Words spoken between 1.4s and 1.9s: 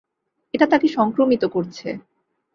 করছে।